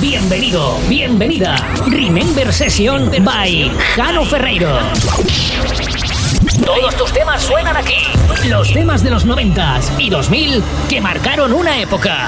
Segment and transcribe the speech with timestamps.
[0.00, 1.56] Bienvenido, bienvenida.
[1.86, 4.78] Remember Session by Jano Ferreiro.
[6.64, 7.96] Todos tus temas suenan aquí.
[8.48, 12.26] Los temas de los 90 y 2000 que marcaron una época.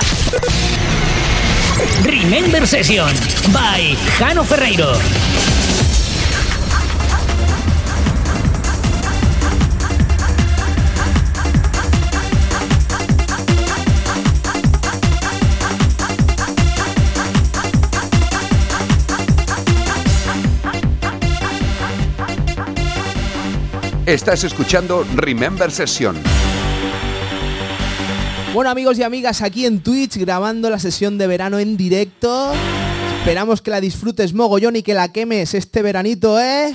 [2.05, 3.13] Remember Session
[3.53, 4.93] by Jano Ferreiro.
[24.07, 26.17] Estás escuchando Remember Session.
[28.55, 32.53] Bueno amigos y amigas, aquí en Twitch grabando la sesión de verano en directo.
[33.19, 36.73] Esperamos que la disfrutes mogollón y que la quemes este veranito, ¿eh?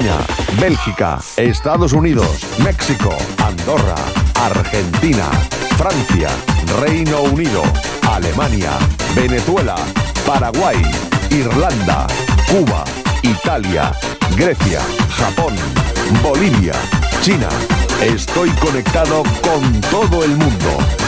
[0.00, 0.18] España,
[0.58, 3.96] Bélgica, Estados Unidos, México, Andorra,
[4.34, 5.26] Argentina,
[5.76, 6.30] Francia,
[6.80, 7.62] Reino Unido,
[8.10, 8.70] Alemania,
[9.14, 9.74] Venezuela,
[10.26, 10.80] Paraguay,
[11.30, 12.06] Irlanda,
[12.48, 12.84] Cuba,
[13.22, 13.92] Italia,
[14.36, 14.80] Grecia,
[15.18, 15.54] Japón,
[16.22, 16.74] Bolivia,
[17.20, 17.48] China.
[18.00, 20.99] Estoy conectado con todo el mundo.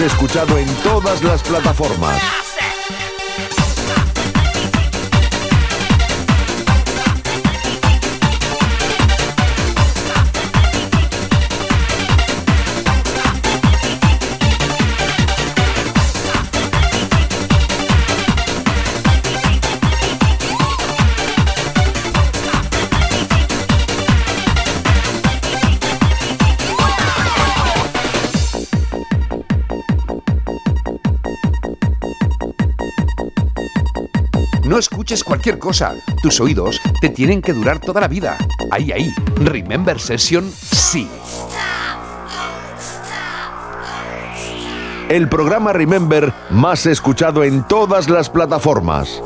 [0.00, 2.53] Escuchado en todas las plataformas.
[35.14, 35.94] Escuches cualquier cosa.
[36.22, 38.36] Tus oídos te tienen que durar toda la vida.
[38.70, 39.14] Ahí, ahí.
[39.36, 41.08] Remember Session, sí.
[45.08, 49.22] El programa Remember más escuchado en todas las plataformas.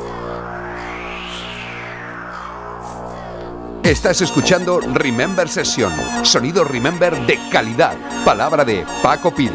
[3.82, 5.92] Estás escuchando Remember Session.
[6.22, 7.96] Sonido Remember de calidad.
[8.24, 9.52] Palabra de Paco Pil.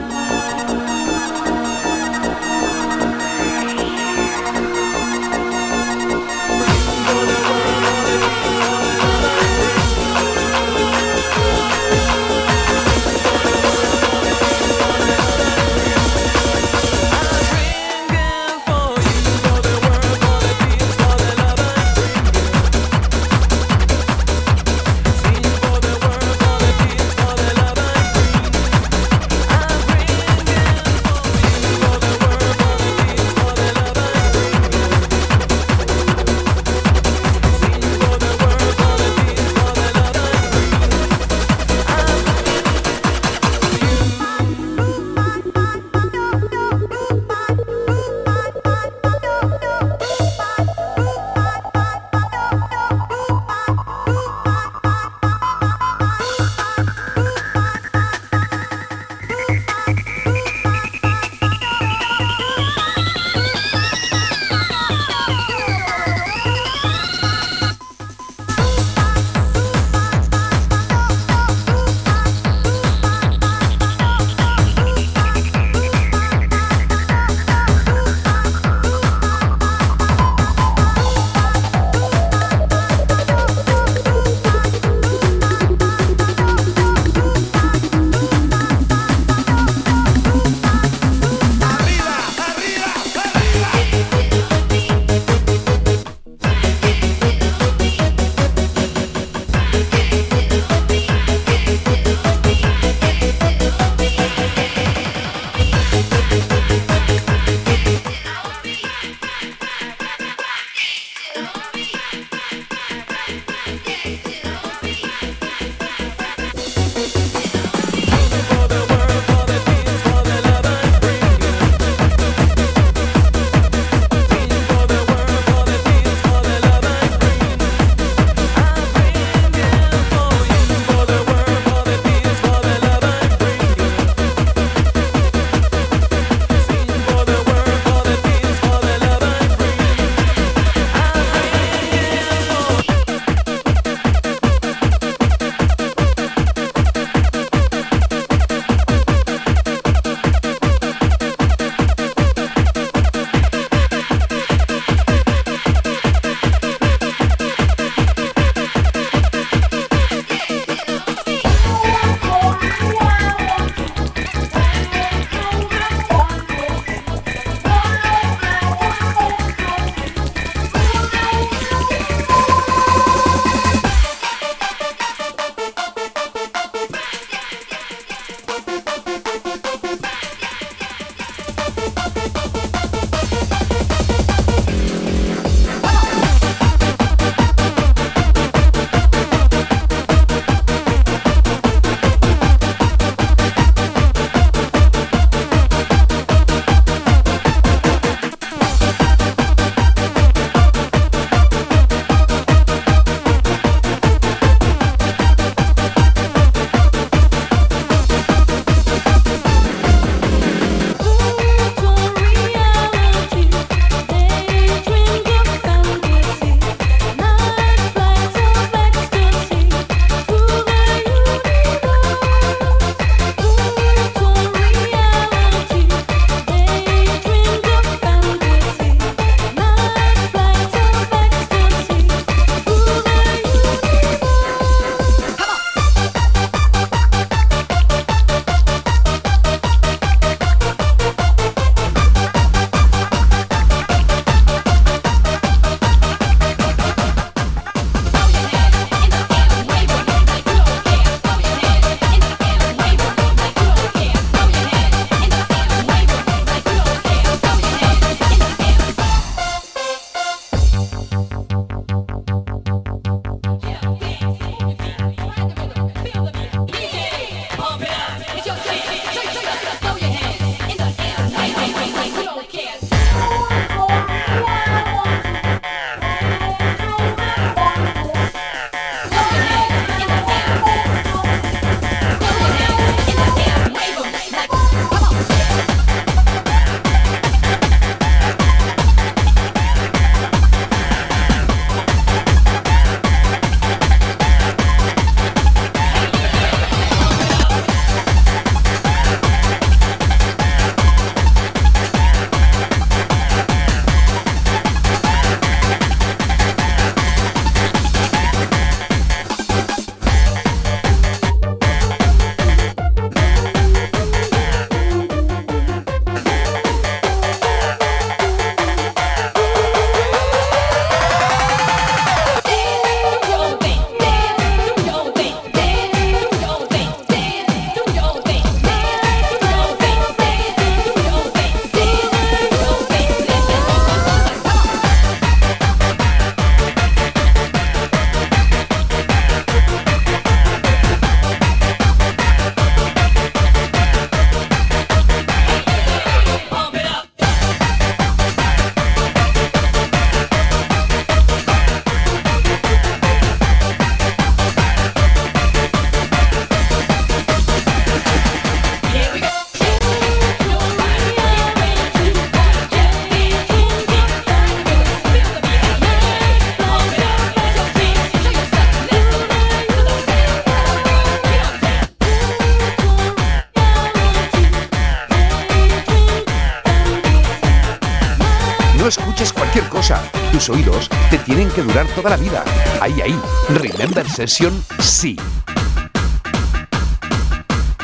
[381.54, 382.44] Que durar toda la vida.
[382.82, 383.20] Ahí, ahí.
[383.50, 385.16] Remember Session, sí.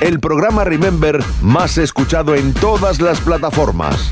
[0.02, 4.12] El programa Remember más escuchado en todas las plataformas.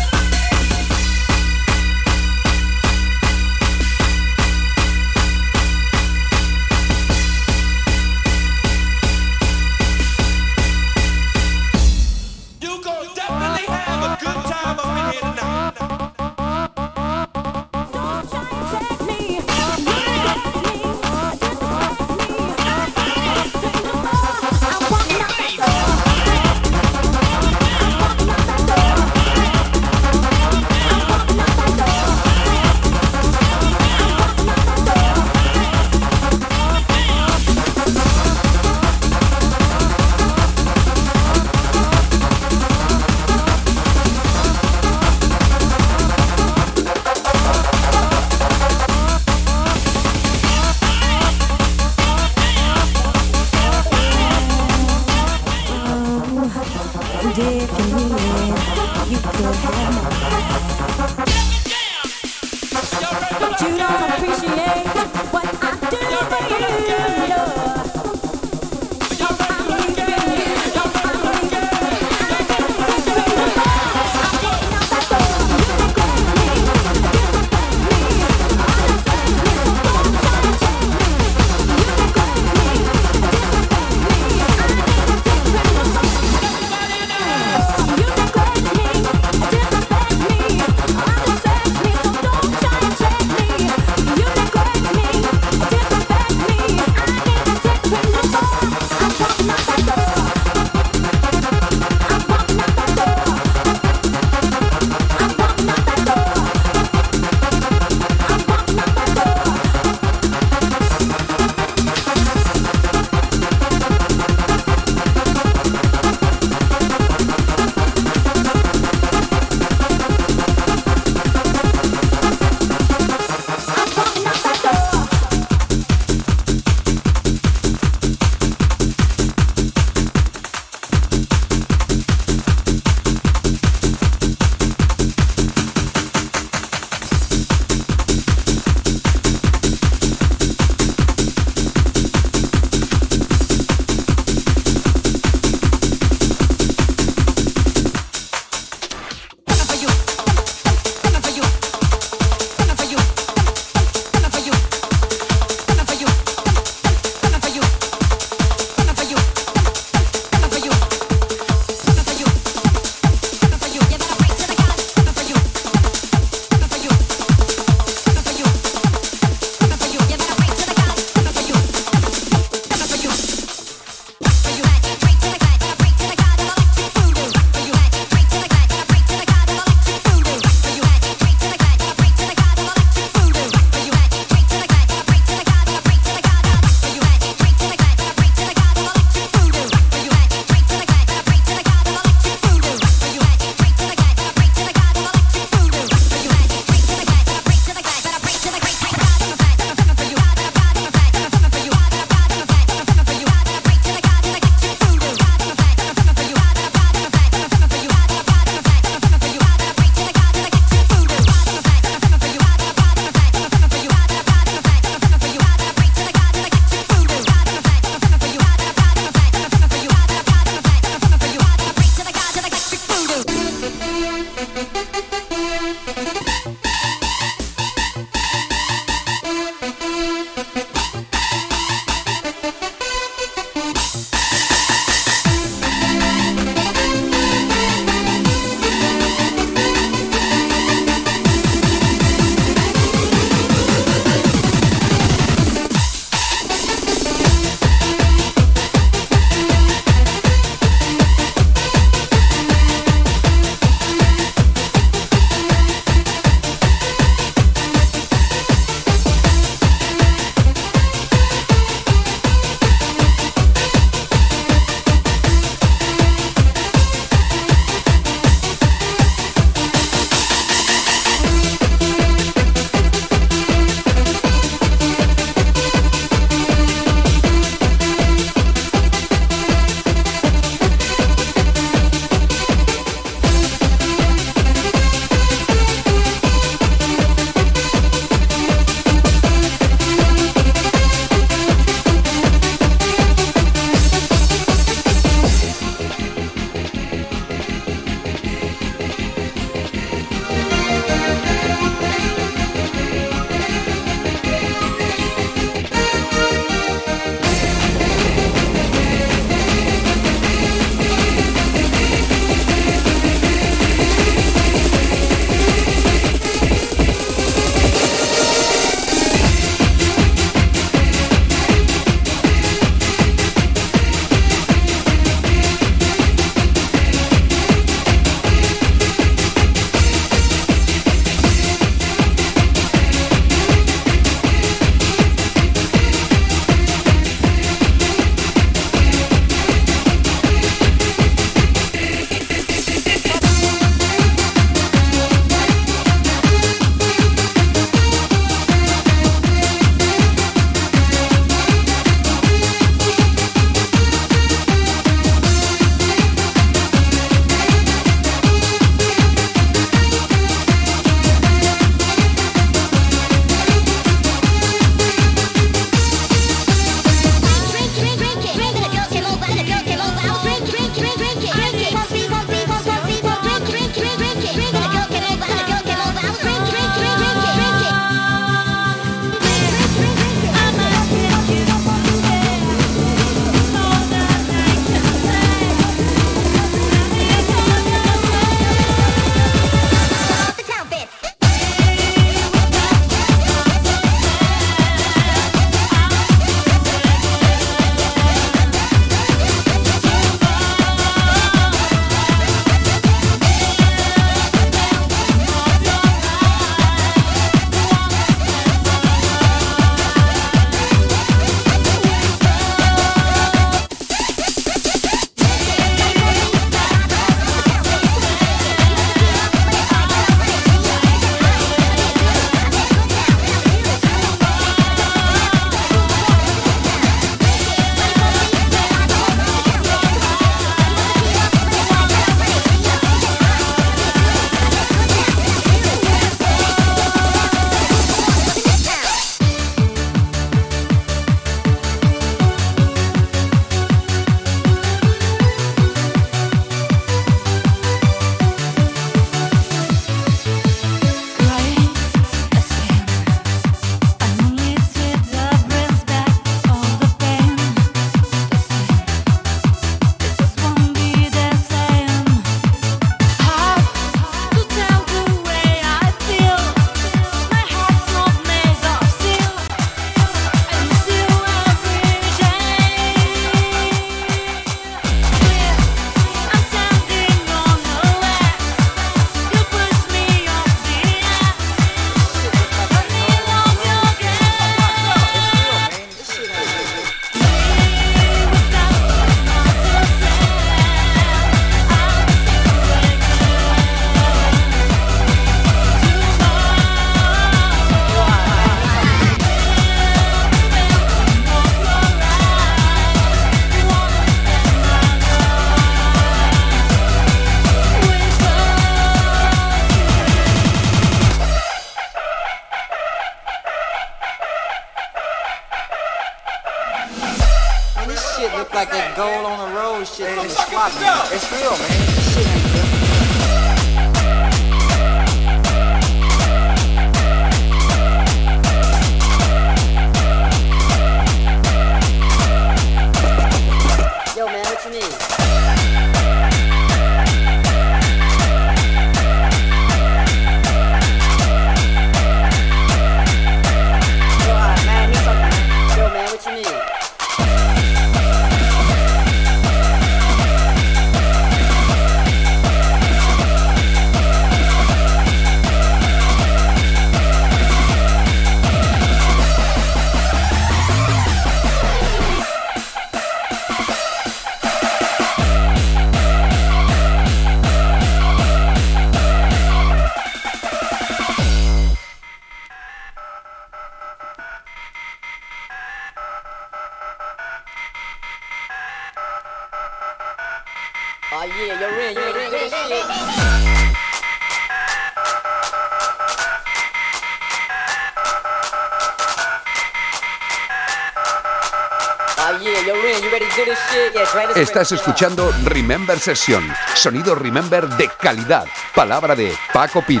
[594.46, 600.00] Estás escuchando Remember Session, sonido Remember de calidad, palabra de Paco Pil.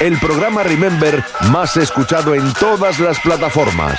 [0.00, 3.98] El programa Remember más escuchado en todas las plataformas.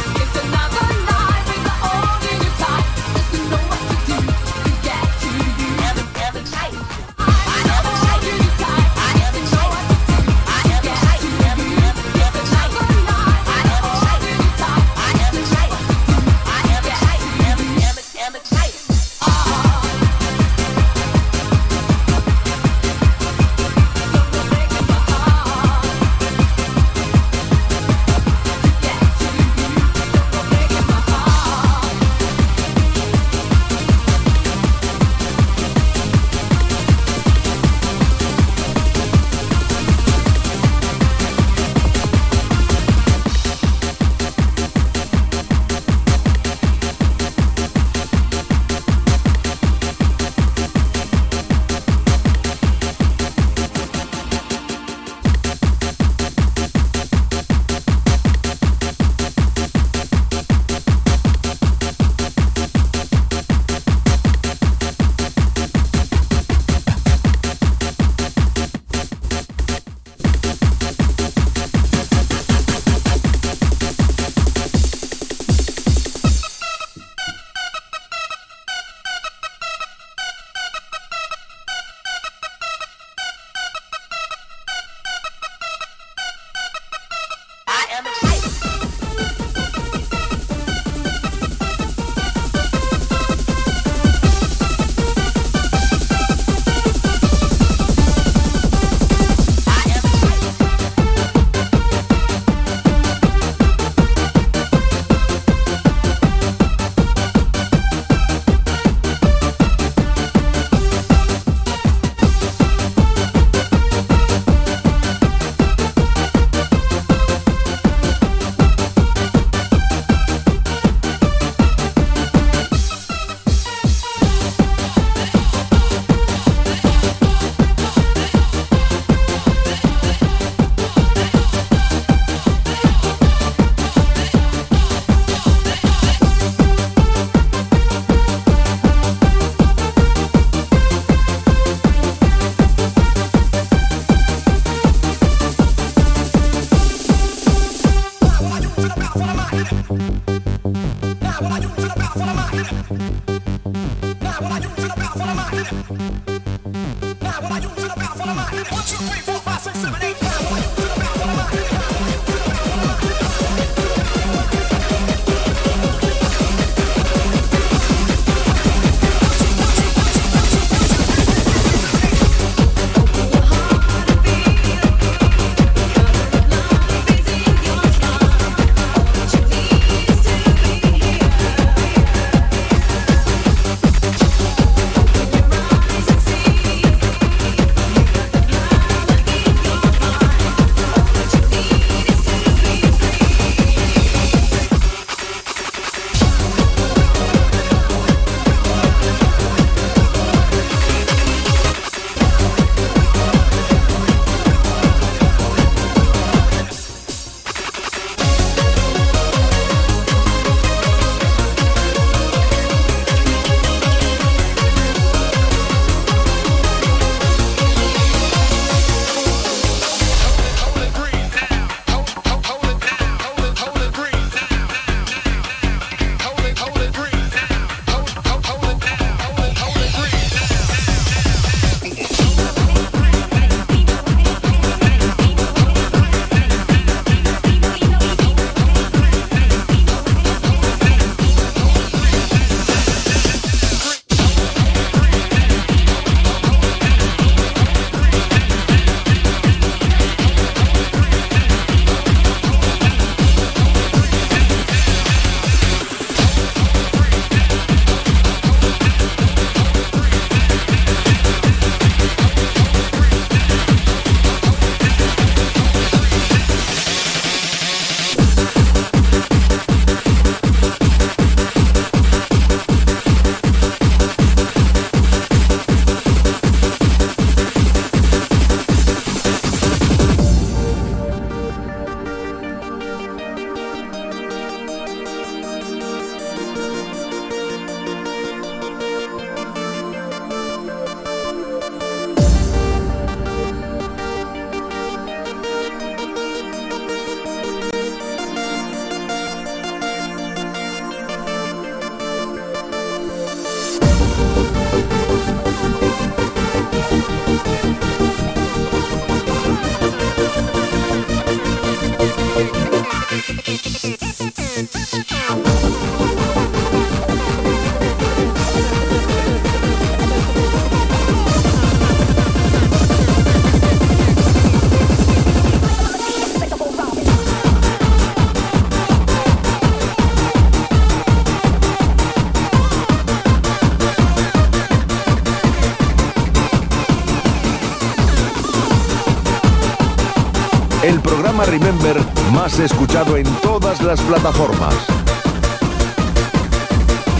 [342.51, 344.73] Más escuchado en todas las plataformas.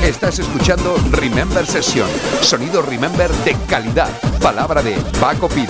[0.03, 2.09] Estás escuchando Remember Session.
[2.41, 4.09] Sonido Remember de calidad.
[4.41, 5.69] Palabra de Paco Pil.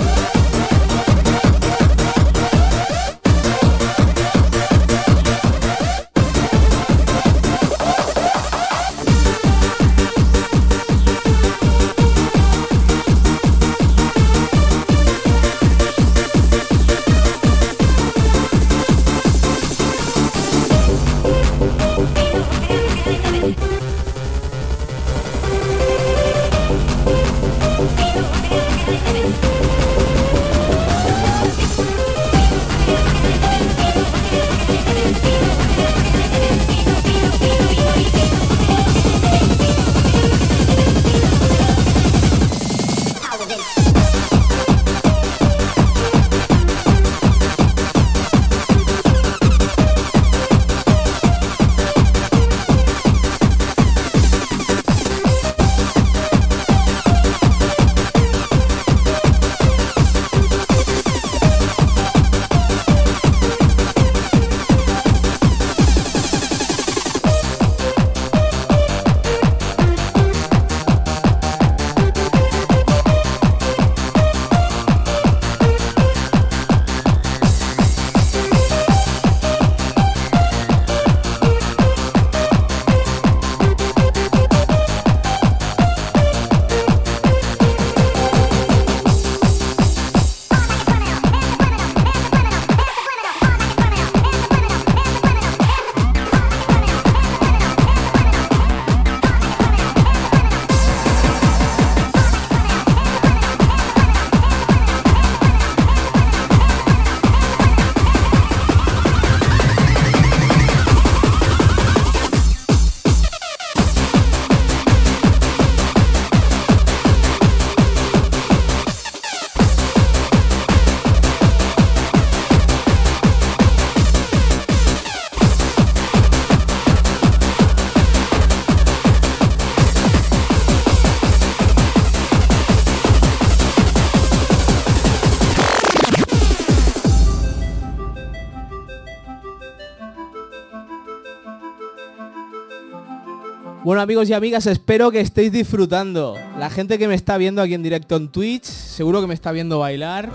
[144.02, 146.36] Amigos y amigas, espero que estéis disfrutando.
[146.58, 149.52] La gente que me está viendo aquí en directo en Twitch, seguro que me está
[149.52, 150.32] viendo bailar.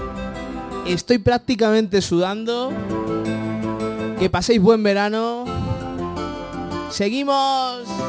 [0.86, 2.72] Estoy prácticamente sudando.
[4.20, 5.46] Que paséis buen verano.
[6.90, 8.05] Seguimos.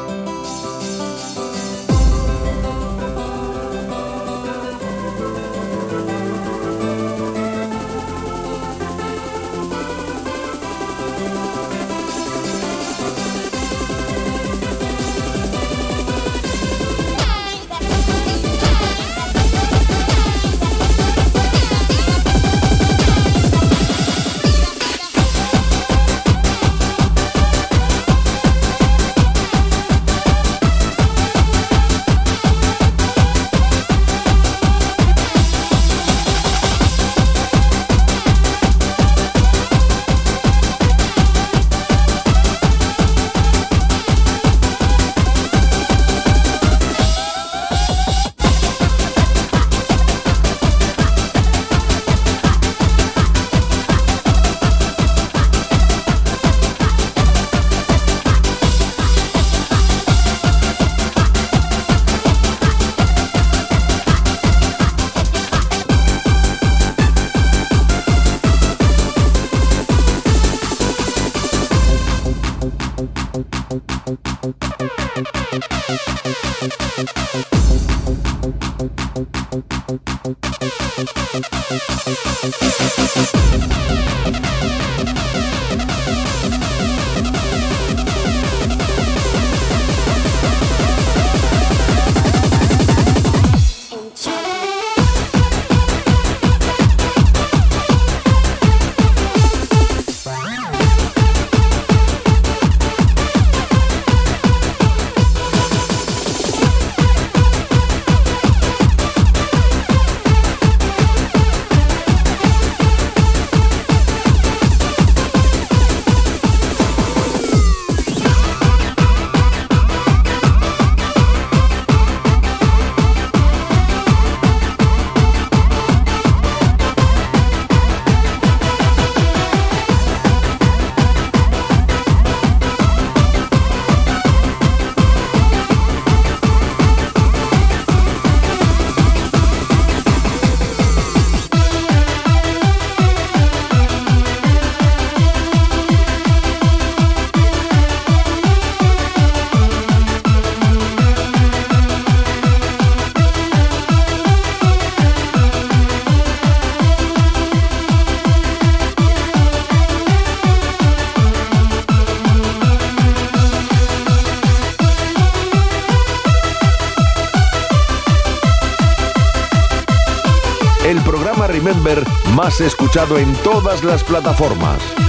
[172.48, 175.07] más escuchado en todas las plataformas.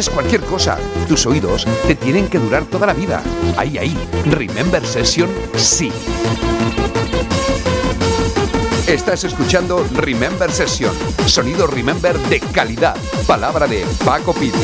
[0.00, 0.76] escuches cualquier cosa.
[1.06, 3.22] Tus oídos te tienen que durar toda la vida.
[3.56, 3.96] Ahí, ahí.
[4.24, 5.92] Remember Session, sí.
[8.88, 10.92] Estás escuchando Remember Session.
[11.26, 12.96] Sonido Remember de calidad.
[13.26, 14.54] Palabra de Paco Pit.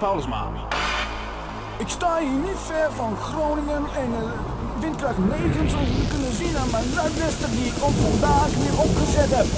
[0.00, 0.48] Paulusma.
[1.78, 6.54] Ik sta hier niet ver van Groningen en uh, windkracht 9, zoals we kunnen zien
[6.60, 9.48] aan mijn luidwester die ik ook vandaag weer opgezet heb.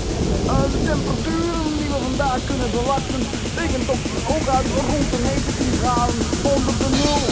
[0.52, 3.20] Eh, de temperaturen die we vandaag kunnen verwachten,
[3.58, 4.02] liggen toch
[4.34, 6.20] ook uit rond de 19 graden
[6.54, 7.31] onder de nul.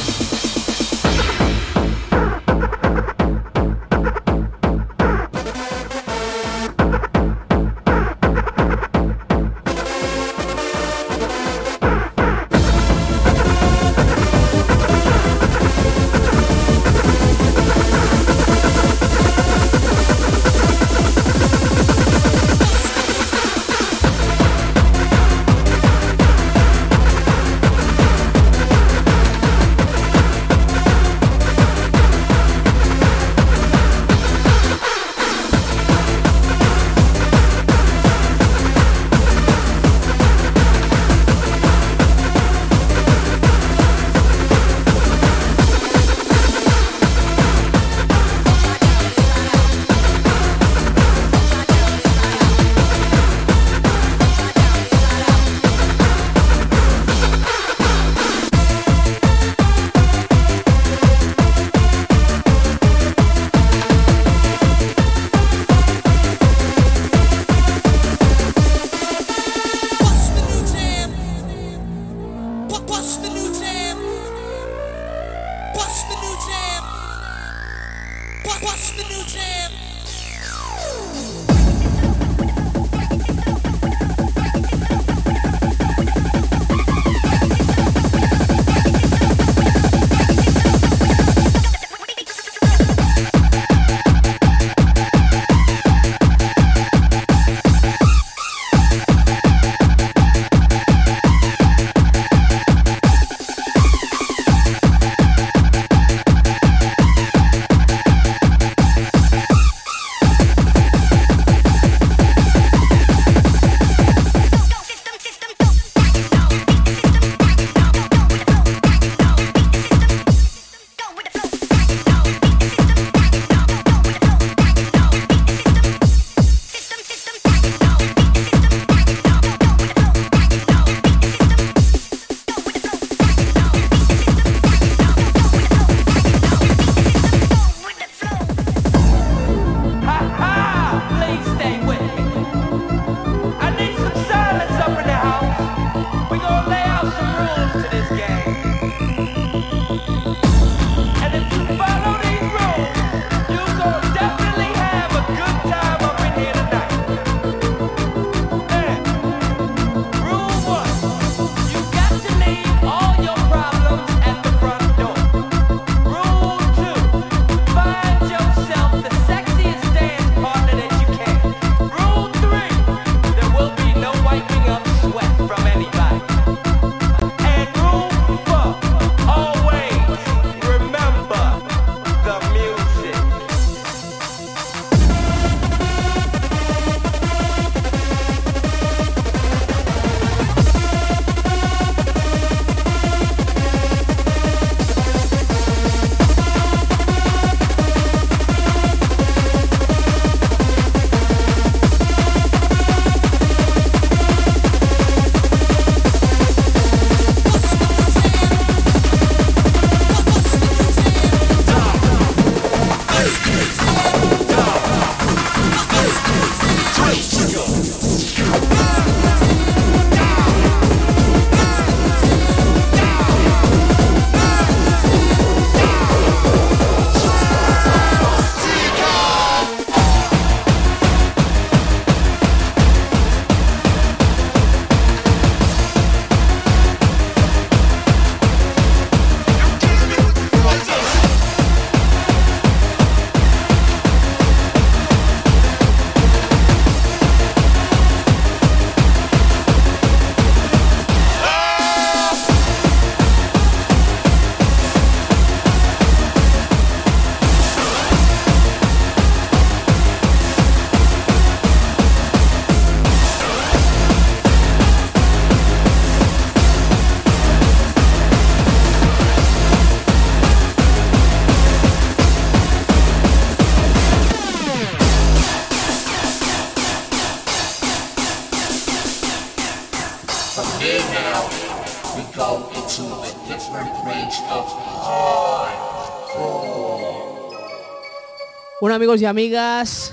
[289.00, 290.12] Amigos y amigas,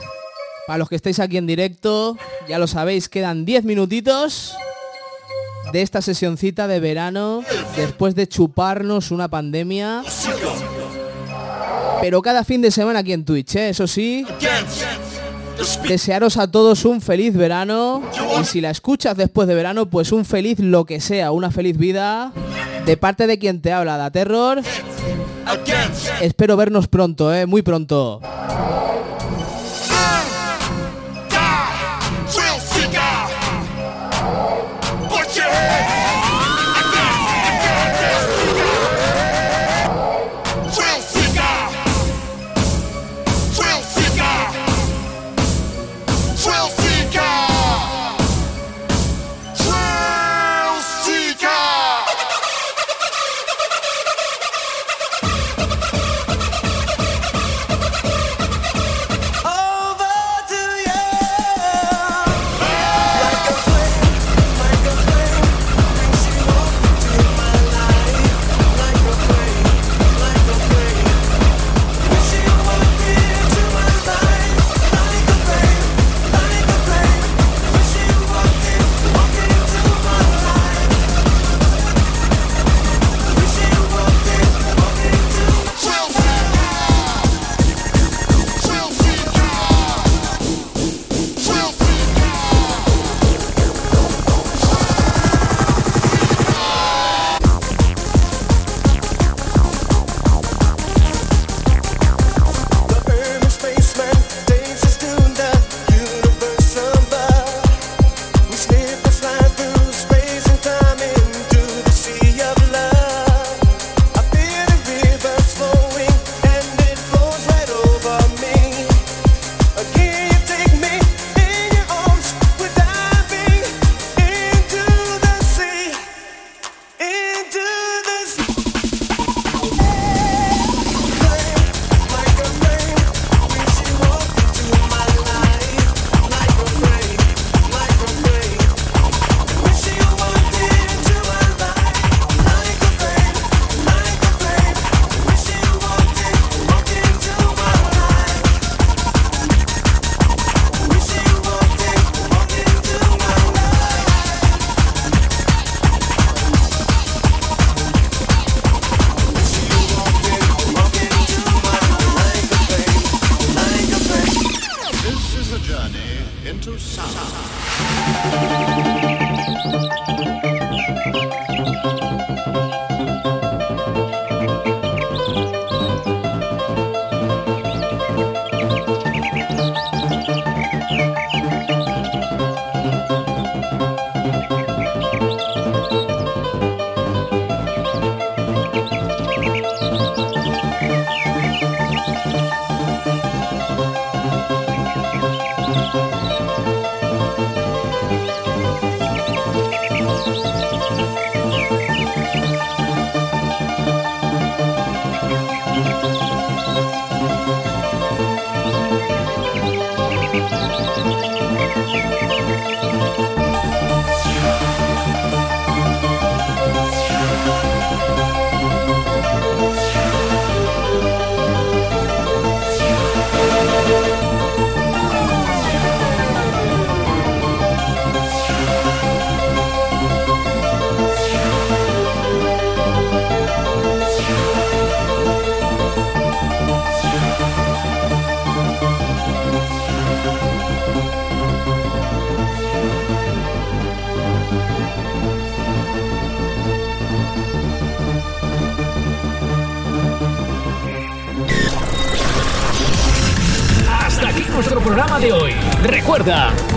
[0.65, 2.17] para los que estáis aquí en directo,
[2.47, 4.55] ya lo sabéis, quedan 10 minutitos
[5.73, 7.43] de esta sesioncita de verano,
[7.75, 10.03] después de chuparnos una pandemia.
[11.99, 13.69] Pero cada fin de semana aquí en Twitch, ¿eh?
[13.71, 14.25] eso sí.
[15.85, 18.01] Desearos a todos un feliz verano
[18.39, 21.77] y si la escuchas después de verano, pues un feliz lo que sea, una feliz
[21.77, 22.31] vida
[22.85, 24.61] de parte de quien te habla, Da Terror.
[26.21, 27.45] Espero vernos pronto, ¿eh?
[27.45, 28.21] muy pronto.